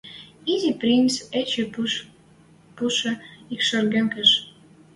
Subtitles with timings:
[0.53, 1.63] Изи принц эче
[2.75, 3.11] пуше
[3.55, 4.31] якшарген кеш.